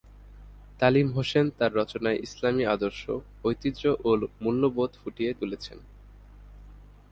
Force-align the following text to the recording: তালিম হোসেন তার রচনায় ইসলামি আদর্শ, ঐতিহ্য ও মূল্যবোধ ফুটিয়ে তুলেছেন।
তালিম 0.79 1.07
হোসেন 1.15 1.45
তার 1.57 1.71
রচনায় 1.75 2.21
ইসলামি 2.27 2.63
আদর্শ, 2.65 3.03
ঐতিহ্য 3.45 3.83
ও 4.07 4.09
মূল্যবোধ 4.43 4.91
ফুটিয়ে 5.01 5.31
তুলেছেন। 5.33 5.79